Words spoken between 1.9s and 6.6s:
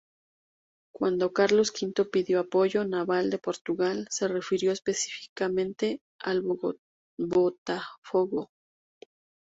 pidió apoyo naval de Portugal, se refirió específicamente al